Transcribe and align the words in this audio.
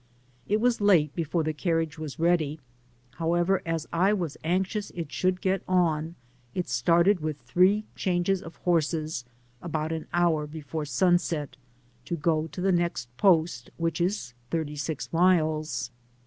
It 0.47 0.59
was 0.59 0.81
late 0.81 1.13
before 1.13 1.43
the 1.43 1.53
carriage 1.53 1.99
was 1.99 2.17
ready; 2.17 2.59
however 3.17 3.61
as 3.67 3.85
I 3.93 4.13
was 4.13 4.35
anxious 4.43 4.89
it 4.95 5.11
should 5.11 5.41
get 5.41 5.61
on, 5.67 6.15
it 6.55 6.67
started 6.67 7.19
with 7.19 7.37
three 7.37 7.85
changes 7.95 8.41
of 8.41 8.55
horses, 8.55 9.25
about 9.61 9.91
an 9.91 10.07
hour 10.11 10.47
before 10.47 10.85
sunset, 10.85 11.55
to 12.05 12.15
go 12.15 12.47
to 12.47 12.61
the 12.61 12.71
next 12.71 13.15
post, 13.17 13.69
which 13.77 14.01
is 14.01 14.33
thirty 14.49 14.75
six 14.75 15.13
miles. 15.13 15.91